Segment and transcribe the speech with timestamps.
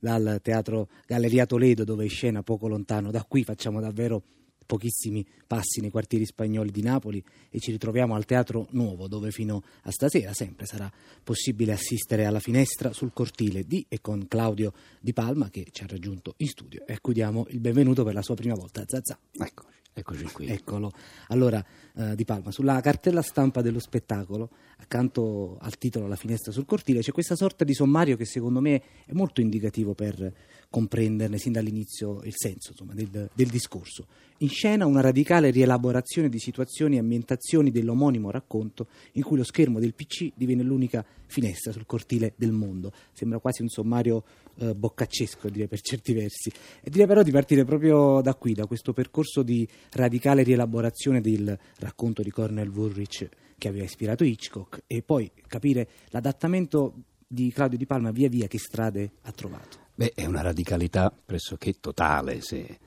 [0.00, 4.22] dal teatro Galleria Toledo dove è scena poco lontano da qui, facciamo davvero
[4.70, 9.64] pochissimi passi nei quartieri spagnoli di Napoli e ci ritroviamo al Teatro Nuovo dove fino
[9.82, 10.88] a stasera sempre sarà
[11.24, 15.86] possibile assistere alla finestra sul cortile di e con Claudio Di Palma che ci ha
[15.88, 18.84] raggiunto in studio e a cui diamo il benvenuto per la sua prima volta.
[18.86, 19.18] Zazà.
[19.32, 20.46] Eccoci, eccoci qui.
[20.46, 20.92] Eccolo.
[21.28, 21.64] Allora,
[22.00, 27.00] eh, Di Palma, sulla cartella stampa dello spettacolo, accanto al titolo La finestra sul cortile,
[27.00, 30.32] c'è questa sorta di sommario che secondo me è molto indicativo per
[30.70, 34.06] comprenderne sin dall'inizio il senso insomma, del, del discorso.
[34.38, 39.78] In scena una radicale rielaborazione di situazioni e ambientazioni dell'omonimo racconto in cui lo schermo
[39.78, 42.90] del PC diviene l'unica finestra sul cortile del mondo.
[43.12, 44.24] Sembra quasi un sommario
[44.56, 46.50] eh, boccaccesco, direi per certi versi.
[46.80, 51.58] E direi però di partire proprio da qui, da questo percorso di radicale rielaborazione del
[51.78, 56.94] racconto di Cornel Woolrich che aveva ispirato Hitchcock e poi capire l'adattamento
[57.26, 59.88] di Claudio Di Palma via via che strade ha trovato.
[59.94, 62.78] Beh, è una radicalità pressoché totale, se,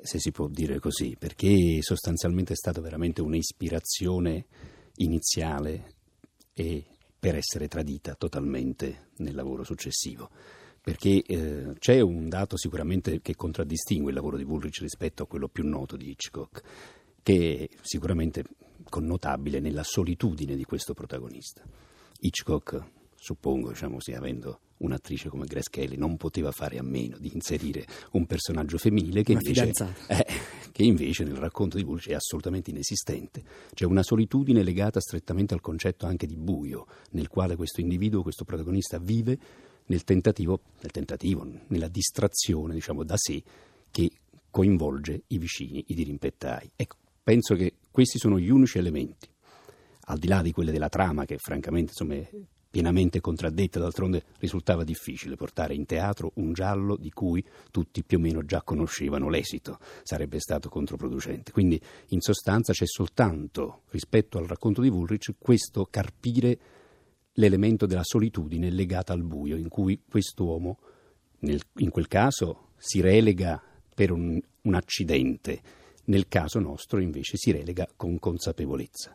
[0.00, 4.46] se si può dire così, perché sostanzialmente è stata veramente un'ispirazione
[4.96, 5.94] iniziale
[6.54, 6.84] e
[7.18, 10.30] per essere tradita totalmente nel lavoro successivo.
[10.82, 15.48] Perché eh, c'è un dato sicuramente che contraddistingue il lavoro di Woolrich rispetto a quello
[15.48, 16.62] più noto di Hitchcock,
[17.22, 18.44] che è sicuramente
[18.88, 21.62] connotabile nella solitudine di questo protagonista.
[22.20, 22.82] Hitchcock,
[23.14, 27.86] suppongo, diciamo, sia avendo un'attrice come Grace Kelly non poteva fare a meno di inserire
[28.12, 29.72] un personaggio femminile che, invece,
[30.08, 30.26] eh,
[30.72, 33.42] che invece, nel racconto di Woolrich è assolutamente inesistente.
[33.74, 38.44] C'è una solitudine legata strettamente al concetto anche di buio, nel quale questo individuo, questo
[38.44, 39.38] protagonista vive
[39.86, 43.42] nel tentativo, nel tentativo nella distrazione diciamo, da sé
[43.90, 44.10] che
[44.50, 46.70] coinvolge i vicini, i dirimpettai.
[46.76, 49.28] Ecco, penso che questi sono gli unici elementi,
[50.06, 52.16] al di là di quelle della trama che francamente insomma,
[52.70, 58.20] pienamente contraddetta, d'altronde risultava difficile portare in teatro un giallo di cui tutti più o
[58.20, 61.50] meno già conoscevano l'esito, sarebbe stato controproducente.
[61.50, 66.58] Quindi in sostanza c'è soltanto, rispetto al racconto di Woolrich, questo carpire
[67.34, 70.78] l'elemento della solitudine legata al buio, in cui quest'uomo,
[71.40, 73.60] nel, in quel caso, si relega
[73.94, 75.60] per un, un accidente,
[76.04, 79.14] nel caso nostro invece si relega con consapevolezza.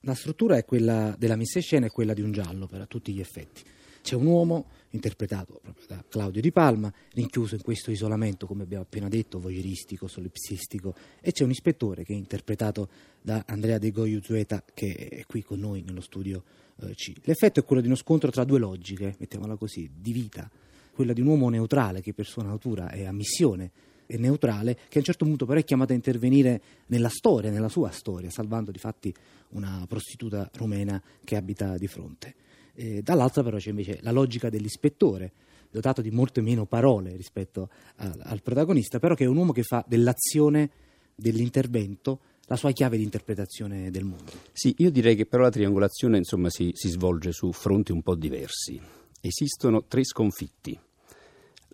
[0.00, 3.12] La struttura è quella della messa in scena è quella di un giallo per tutti
[3.12, 3.62] gli effetti.
[4.02, 8.84] C'è un uomo, interpretato proprio da Claudio Di Palma, rinchiuso in questo isolamento, come abbiamo
[8.84, 12.88] appena detto, voyeuristico, solipsistico, e c'è un ispettore che è interpretato
[13.20, 16.42] da Andrea De Goyu Zueta, che è qui con noi nello studio
[16.80, 17.12] eh, C.
[17.24, 20.50] L'effetto è quello di uno scontro tra due logiche, mettiamola così, di vita,
[20.92, 23.70] quella di un uomo neutrale che per sua natura è a missione
[24.18, 27.90] neutrale, che a un certo punto però è chiamato a intervenire nella storia, nella sua
[27.90, 29.14] storia, salvando di fatti
[29.50, 32.34] una prostituta rumena che abita di fronte.
[32.74, 35.32] E dall'altra però c'è invece la logica dell'ispettore,
[35.70, 39.62] dotato di molte meno parole rispetto a, al protagonista, però che è un uomo che
[39.62, 40.70] fa dell'azione,
[41.14, 44.32] dell'intervento, la sua chiave di interpretazione del mondo.
[44.52, 48.16] Sì, io direi che però la triangolazione insomma, si, si svolge su fronti un po'
[48.16, 48.80] diversi.
[49.20, 50.76] Esistono tre sconfitti.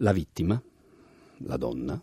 [0.00, 0.62] La vittima,
[1.38, 2.00] la donna,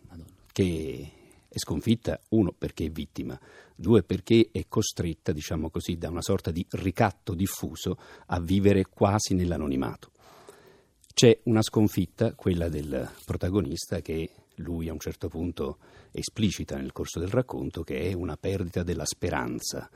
[0.51, 1.11] che
[1.47, 3.39] è sconfitta, uno perché è vittima,
[3.75, 9.33] due perché è costretta, diciamo così, da una sorta di ricatto diffuso a vivere quasi
[9.33, 10.11] nell'anonimato.
[11.13, 15.77] C'è una sconfitta, quella del protagonista, che lui a un certo punto
[16.11, 19.89] esplicita nel corso del racconto, che è una perdita della speranza.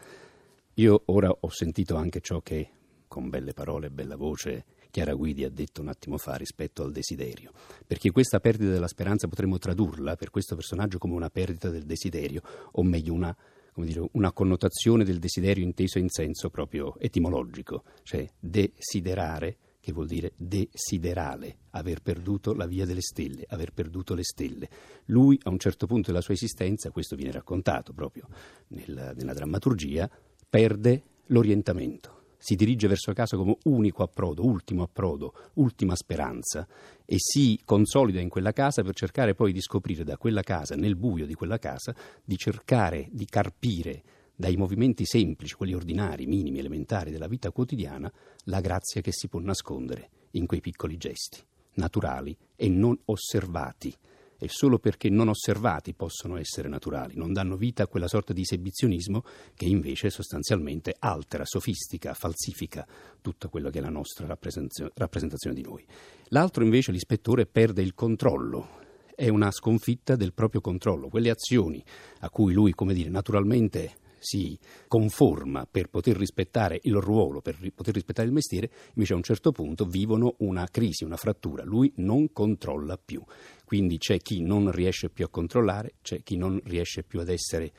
[0.75, 2.69] Io ora ho sentito anche ciò che,
[3.07, 6.91] con belle parole e bella voce, Chiara Guidi ha detto un attimo fa rispetto al
[6.91, 7.51] desiderio,
[7.85, 12.41] perché questa perdita della speranza potremmo tradurla per questo personaggio come una perdita del desiderio,
[12.71, 13.35] o meglio una,
[13.75, 20.33] dire, una connotazione del desiderio inteso in senso proprio etimologico, cioè desiderare che vuol dire
[20.35, 24.67] desiderale, aver perduto la via delle stelle, aver perduto le stelle.
[25.05, 28.27] Lui a un certo punto della sua esistenza, questo viene raccontato proprio
[28.69, 30.09] nella, nella drammaturgia,
[30.49, 36.67] perde l'orientamento si dirige verso casa come unico approdo, ultimo approdo, ultima speranza
[37.05, 40.95] e si consolida in quella casa per cercare poi di scoprire da quella casa, nel
[40.95, 44.03] buio di quella casa, di cercare di carpire
[44.35, 48.11] dai movimenti semplici, quelli ordinari, minimi, elementari della vita quotidiana,
[48.43, 51.41] la grazia che si può nascondere in quei piccoli gesti,
[51.73, 53.95] naturali e non osservati
[54.39, 58.41] e solo perché non osservati possono essere naturali, non danno vita a quella sorta di
[58.41, 59.23] esibizionismo
[59.55, 62.85] che invece sostanzialmente altera, sofistica, falsifica
[63.21, 65.85] tutta quella che è la nostra rappresentazione di noi.
[66.29, 68.85] L'altro invece, l'ispettore, perde il controllo,
[69.15, 71.83] è una sconfitta del proprio controllo, quelle azioni
[72.19, 77.93] a cui lui, come dire, naturalmente si conforma per poter rispettare il ruolo, per poter
[77.93, 81.63] rispettare il mestiere, invece a un certo punto vivono una crisi, una frattura.
[81.63, 83.23] Lui non controlla più.
[83.63, 87.71] Quindi c'è chi non riesce più a controllare, c'è chi non riesce più ad essere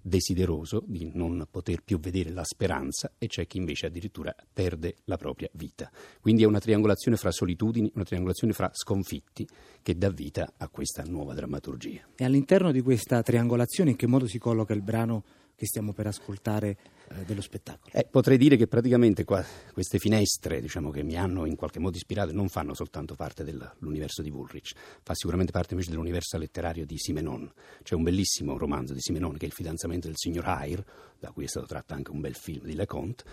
[0.00, 5.16] desideroso di non poter più vedere la speranza e c'è chi invece addirittura perde la
[5.16, 5.90] propria vita.
[6.20, 9.46] Quindi è una triangolazione fra solitudini, una triangolazione fra sconfitti
[9.82, 12.08] che dà vita a questa nuova drammaturgia.
[12.16, 15.24] E all'interno di questa triangolazione in che modo si colloca il brano
[15.58, 16.76] che stiamo per ascoltare
[17.08, 17.92] eh, dello spettacolo?
[17.92, 21.96] Eh, potrei dire che praticamente qua, queste finestre diciamo, che mi hanno in qualche modo
[21.96, 24.72] ispirato non fanno soltanto parte dell'universo di Woolrich,
[25.02, 27.52] fa sicuramente parte invece dell'universo letterario di Simenon.
[27.82, 30.84] C'è un bellissimo romanzo di Simenon che è Il fidanzamento del signor Eyre,
[31.18, 33.24] da cui è stato tratto anche un bel film di Leconte,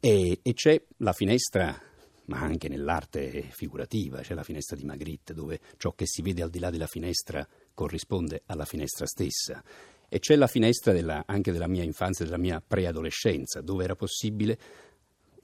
[0.00, 1.78] e, e c'è la finestra
[2.28, 6.50] ma anche nell'arte figurativa, c'è la finestra di Magritte, dove ciò che si vede al
[6.50, 9.62] di là della finestra corrisponde alla finestra stessa.
[10.08, 14.58] E c'è la finestra della, anche della mia infanzia, della mia preadolescenza, dove era possibile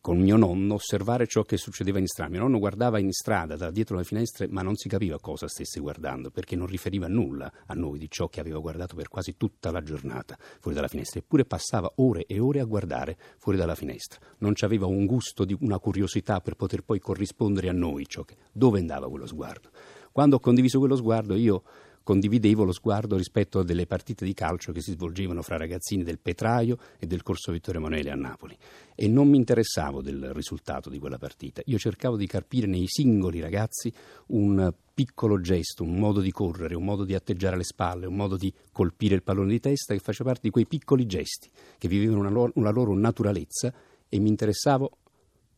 [0.05, 2.31] con mio nonno osservare ciò che succedeva in strada.
[2.31, 5.81] Mio nonno guardava in strada da dietro le finestre, ma non si capiva cosa stesse
[5.81, 9.71] guardando, perché non riferiva nulla a noi di ciò che aveva guardato per quasi tutta
[9.71, 11.21] la giornata fuori dalla finestra.
[11.21, 14.21] Eppure passava ore e ore a guardare fuori dalla finestra.
[14.41, 18.37] Non aveva un gusto di una curiosità per poter poi corrispondere a noi ciò che,
[18.53, 19.71] dove andava quello sguardo.
[20.13, 21.63] Quando ho condiviso quello sguardo, io
[22.05, 26.21] condividevo lo sguardo rispetto a delle partite di calcio che si svolgevano fra ragazzini del
[26.21, 28.57] Petraio e del Corso Vittorio Emanuele a Napoli
[28.95, 31.63] e non mi interessavo del risultato di quella partita.
[31.65, 33.93] Io cercavo di carpire nei singoli ragazzi
[34.27, 38.37] un piccolo gesto, un modo di correre, un modo di atteggiare le spalle, un modo
[38.37, 42.21] di colpire il pallone di testa che faceva parte di quei piccoli gesti che vivevano
[42.21, 43.73] una loro, una loro naturalezza
[44.09, 44.99] e mi interessavo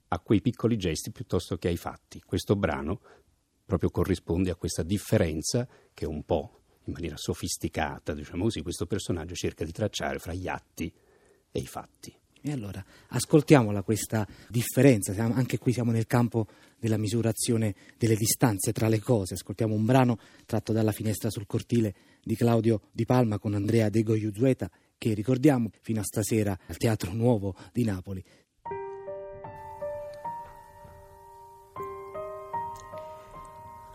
[0.08, 2.22] a quei piccoli gesti piuttosto che ai fatti.
[2.25, 3.00] Questo brano
[3.66, 9.34] proprio corrisponde a questa differenza che un po' in maniera sofisticata, diciamo così, questo personaggio
[9.34, 10.93] cerca di tracciare fra gli atti
[11.50, 12.14] e i fatti.
[12.43, 16.48] E allora ascoltiamola questa differenza, anche qui siamo nel campo
[16.78, 21.94] della misurazione delle distanze tra le cose, ascoltiamo un brano tratto dalla finestra sul cortile
[22.22, 27.14] di Claudio Di Palma con Andrea De Goiuzueta che ricordiamo fino a stasera al Teatro
[27.14, 28.22] Nuovo di Napoli.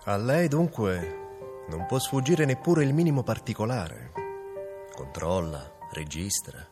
[0.06, 1.21] A lei dunque
[1.72, 4.12] non può sfuggire neppure il minimo particolare.
[4.94, 6.68] Controlla, registra,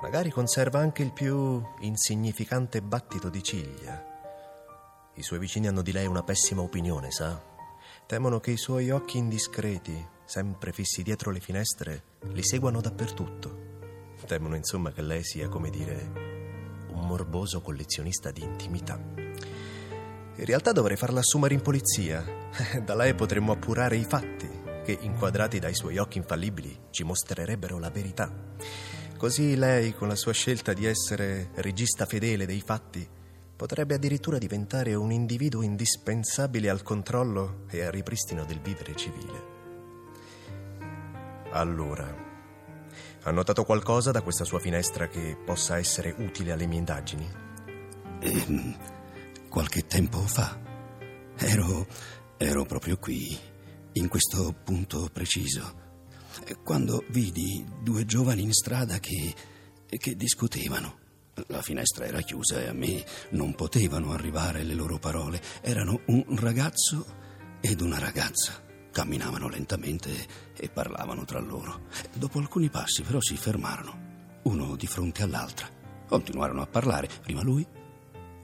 [0.00, 4.00] magari conserva anche il più insignificante battito di ciglia.
[5.14, 7.42] I suoi vicini hanno di lei una pessima opinione, sa?
[8.06, 13.70] Temono che i suoi occhi indiscreti, sempre fissi dietro le finestre, li seguano dappertutto.
[14.24, 16.10] Temono insomma che lei sia, come dire,
[16.90, 19.00] un morboso collezionista di intimità.
[20.36, 22.24] In realtà dovrei farla assumere in polizia.
[22.84, 24.48] Da lei potremmo appurare i fatti,
[24.84, 28.30] che inquadrati dai suoi occhi infallibili ci mostrerebbero la verità.
[29.16, 33.06] Così lei, con la sua scelta di essere regista fedele dei fatti,
[33.54, 39.50] potrebbe addirittura diventare un individuo indispensabile al controllo e al ripristino del vivere civile.
[41.50, 42.30] Allora,
[43.22, 47.30] ha notato qualcosa da questa sua finestra che possa essere utile alle mie indagini?
[49.52, 50.58] Qualche tempo fa.
[51.36, 51.86] Ero,
[52.38, 53.38] ero proprio qui,
[53.92, 55.74] in questo punto preciso,
[56.64, 59.34] quando vidi due giovani in strada che,
[59.86, 61.00] che discutevano.
[61.48, 65.42] La finestra era chiusa e a me non potevano arrivare le loro parole.
[65.60, 67.04] Erano un ragazzo
[67.60, 68.58] ed una ragazza.
[68.90, 70.10] Camminavano lentamente
[70.56, 71.88] e parlavano tra loro.
[72.14, 75.68] Dopo alcuni passi però si fermarono, uno di fronte all'altra.
[76.06, 77.66] Continuarono a parlare, prima lui,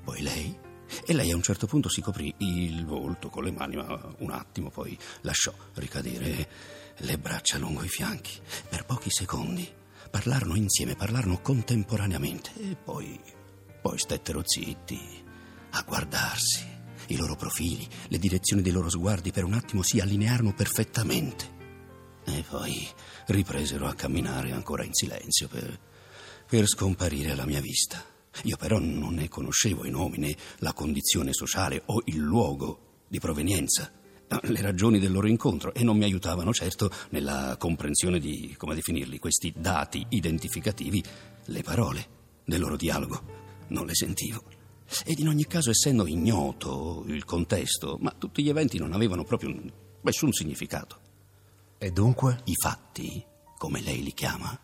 [0.05, 0.67] poi lei
[1.05, 4.31] e lei a un certo punto si coprì il volto con le mani, ma un
[4.31, 6.49] attimo poi lasciò ricadere
[6.97, 8.41] le braccia lungo i fianchi.
[8.69, 9.69] Per pochi secondi
[10.11, 13.21] parlarono insieme, parlarono contemporaneamente e poi,
[13.81, 15.01] poi stettero zitti
[15.71, 16.77] a guardarsi.
[17.11, 21.57] I loro profili, le direzioni dei loro sguardi per un attimo si allinearono perfettamente
[22.25, 22.87] e poi
[23.27, 25.79] ripresero a camminare ancora in silenzio per,
[26.47, 28.05] per scomparire alla mia vista.
[28.45, 33.19] Io però non ne conoscevo i nomi né la condizione sociale o il luogo di
[33.19, 33.93] provenienza,
[34.43, 39.19] le ragioni del loro incontro e non mi aiutavano certo nella comprensione di, come definirli,
[39.19, 41.03] questi dati identificativi,
[41.47, 42.07] le parole
[42.45, 43.37] del loro dialogo.
[43.69, 44.43] Non le sentivo.
[45.05, 49.55] Ed in ogni caso, essendo ignoto il contesto, ma tutti gli eventi non avevano proprio
[50.01, 51.01] nessun significato.
[51.79, 52.41] E dunque?
[52.45, 53.25] I fatti,
[53.59, 54.59] come lei li chiama,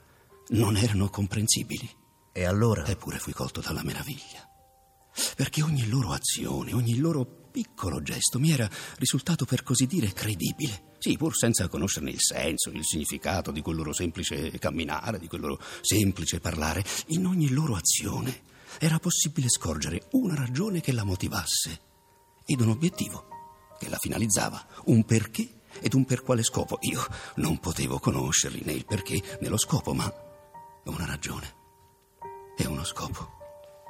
[0.48, 1.88] non erano comprensibili.
[2.36, 2.84] E allora?
[2.84, 4.50] Eppure fui colto dalla meraviglia.
[5.36, 10.94] Perché ogni loro azione, ogni loro piccolo gesto mi era risultato per così dire credibile.
[10.98, 15.42] Sì, pur senza conoscerne il senso, il significato di quel loro semplice camminare, di quel
[15.42, 18.42] loro semplice parlare, in ogni loro azione
[18.80, 21.80] era possibile scorgere una ragione che la motivasse
[22.44, 23.28] ed un obiettivo
[23.78, 26.78] che la finalizzava, un perché ed un per quale scopo.
[26.80, 30.12] Io non potevo conoscerli né il perché né lo scopo, ma
[30.86, 31.62] una ragione
[32.56, 33.42] e uno scopo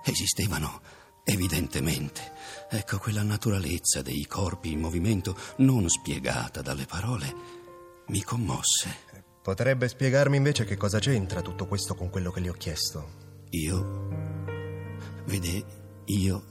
[0.05, 0.81] esistevano
[1.25, 2.33] evidentemente.
[2.71, 7.63] Ecco quella naturalezza dei corpi in movimento non spiegata dalle parole
[8.09, 9.03] mi commosse.
[9.43, 13.23] Potrebbe spiegarmi invece che cosa c'entra tutto questo con quello che le ho chiesto?
[13.51, 14.09] Io,
[15.27, 15.65] vede,
[16.07, 16.45] io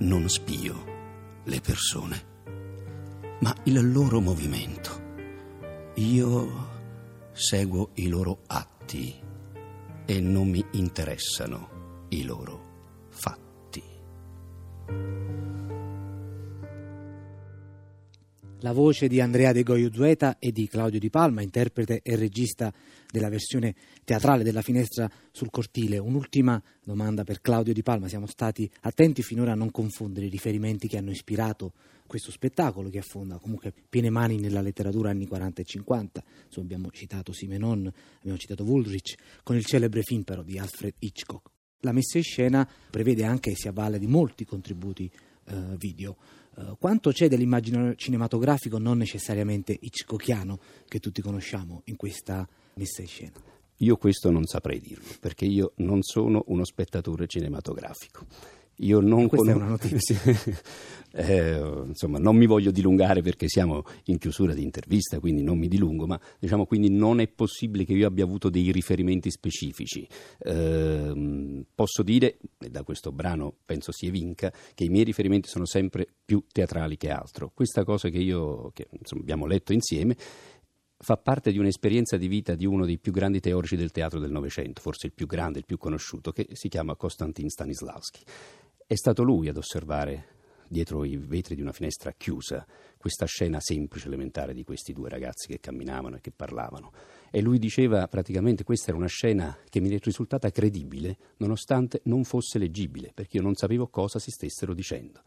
[0.00, 0.84] non spio
[1.44, 2.26] le persone,
[3.40, 5.06] ma il loro movimento.
[5.96, 6.66] Io
[7.32, 9.20] seguo i loro atti
[10.10, 13.47] e non mi interessano i loro fatti.
[18.62, 22.74] La voce di Andrea De Goio Zueta e di Claudio Di Palma, interprete e regista
[23.08, 23.72] della versione
[24.02, 25.98] teatrale della finestra sul cortile.
[25.98, 28.08] Un'ultima domanda per Claudio Di Palma.
[28.08, 31.72] Siamo stati attenti finora a non confondere i riferimenti che hanno ispirato
[32.08, 36.24] questo spettacolo che affonda comunque piene mani nella letteratura anni 40 e 50.
[36.46, 41.48] Insomma, abbiamo citato Simenon, abbiamo citato Woolrich, con il celebre film però di Alfred Hitchcock.
[41.82, 45.08] La messa in scena prevede anche e si avvale di molti contributi
[45.50, 46.16] eh, video.
[46.58, 53.08] Eh, quanto c'è dell'immaginario cinematografico non necessariamente hitchcockiano che tutti conosciamo in questa messa in
[53.08, 53.32] scena?
[53.80, 58.26] Io questo non saprei dirlo, perché io non sono uno spettatore cinematografico.
[58.78, 59.60] Io non Questa con...
[59.60, 60.16] è una notizia.
[61.12, 65.68] eh, insomma, non mi voglio dilungare perché siamo in chiusura di intervista, quindi non mi
[65.68, 70.06] dilungo, ma diciamo quindi non è possibile che io abbia avuto dei riferimenti specifici.
[70.38, 75.66] Eh, posso dire, e da questo brano penso si evinca, che i miei riferimenti sono
[75.66, 77.50] sempre più teatrali che altro.
[77.52, 80.16] Questa cosa che io, che insomma, abbiamo letto insieme,
[81.00, 84.32] fa parte di un'esperienza di vita di uno dei più grandi teorici del teatro del
[84.32, 88.20] Novecento, forse il più grande, il più conosciuto, che si chiama Konstantin Stanislavski.
[88.90, 90.28] È stato lui ad osservare
[90.66, 92.66] dietro i vetri di una finestra chiusa
[92.96, 96.90] questa scena semplice, elementare di questi due ragazzi che camminavano e che parlavano.
[97.30, 102.24] E lui diceva praticamente questa era una scena che mi è risultata credibile nonostante non
[102.24, 105.20] fosse leggibile, perché io non sapevo cosa si stessero dicendo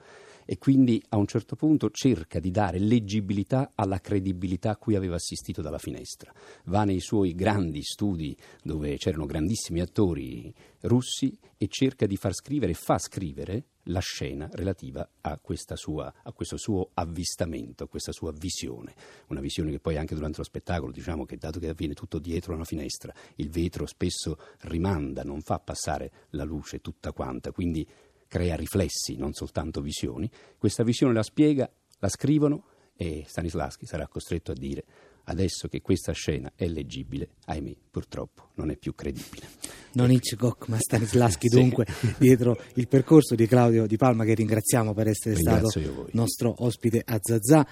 [0.46, 5.16] e quindi a un certo punto cerca di dare leggibilità alla credibilità a cui aveva
[5.16, 6.34] assistito dalla finestra.
[6.66, 12.74] Va nei suoi grandi studi dove c'erano grandissimi attori russi e cerca di far scrivere,
[12.74, 15.40] fa scrivere la scena relativa a,
[15.74, 18.94] sua, a, questo suo avvistamento, a questa sua visione.
[19.28, 22.54] Una visione che poi anche durante lo spettacolo, diciamo che dato che avviene tutto dietro
[22.54, 27.88] una finestra, il vetro spesso rimanda, non fa passare la luce tutta quanta, quindi
[28.32, 30.32] crea riflessi, non soltanto visioni.
[30.58, 31.70] Questa visione la spiega,
[32.00, 32.64] la scrivono
[32.96, 34.86] e Stanislaschi sarà costretto a dire
[35.26, 39.48] adesso che questa scena è leggibile, ahimè, purtroppo non è più credibile.
[39.94, 42.16] Non Hitchcock, ma Stanislaschi dunque, sì.
[42.18, 47.02] dietro il percorso di Claudio Di Palma che ringraziamo per essere Ringrazio stato nostro ospite
[47.06, 47.68] a Zazà.